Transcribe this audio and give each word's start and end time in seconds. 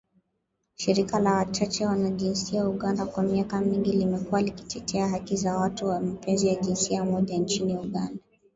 Shirika 0.75 1.19
la 1.19 1.33
Wachache 1.35 1.85
Wanajinsia 1.85 2.69
Uganda 2.69 3.05
kwa 3.05 3.23
miaka 3.23 3.61
mingi 3.61 3.91
limekuwa 3.91 4.41
likitetea 4.41 5.07
haki 5.07 5.35
za 5.35 5.57
watu 5.57 5.85
wa 5.87 5.99
mapenzi 5.99 6.47
ya 6.47 6.55
jinsia 6.55 7.05
moja 7.05 7.37
nchini 7.37 7.77
Uganda. 7.77 8.19